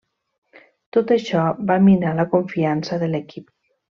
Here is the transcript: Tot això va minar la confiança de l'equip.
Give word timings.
Tot 0.97 1.11
això 1.15 1.43
va 1.73 1.77
minar 1.89 2.15
la 2.21 2.27
confiança 2.33 3.01
de 3.05 3.13
l'equip. 3.15 3.55